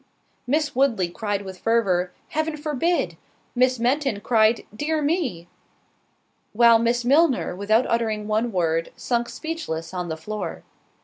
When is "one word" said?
8.27-8.91